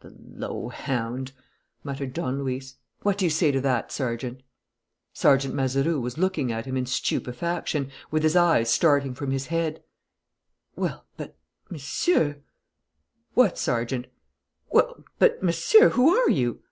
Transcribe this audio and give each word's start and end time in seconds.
"The 0.00 0.08
low 0.16 0.70
hound!" 0.70 1.32
muttered 1.84 2.14
Don 2.14 2.38
Luis. 2.38 2.76
"What 3.02 3.18
do 3.18 3.26
you 3.26 3.30
say 3.30 3.50
to 3.52 3.60
that, 3.60 3.92
Sergeant?" 3.92 4.40
Sergeant 5.12 5.54
Mazeroux 5.54 6.00
was 6.00 6.16
looking 6.16 6.50
at 6.50 6.64
him 6.64 6.78
in 6.78 6.86
stupefaction, 6.86 7.90
with 8.10 8.22
his 8.22 8.34
eyes 8.34 8.70
starting 8.70 9.12
from 9.12 9.32
his 9.32 9.48
head. 9.48 9.82
"Well, 10.76 11.04
but, 11.18 11.36
Monsieur" 11.68 12.38
"What, 13.34 13.58
Sergeant?" 13.58 14.06
"Well, 14.70 15.04
but, 15.18 15.42
Monsieur, 15.42 15.90
who 15.90 16.08
are 16.08 16.30
you?" 16.30 16.62